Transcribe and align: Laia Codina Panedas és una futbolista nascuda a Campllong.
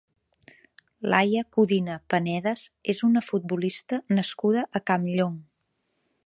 Laia 1.13 1.43
Codina 1.57 1.97
Panedas 2.13 2.63
és 2.95 3.03
una 3.09 3.23
futbolista 3.27 4.01
nascuda 4.21 4.65
a 4.81 4.83
Campllong. 4.91 5.39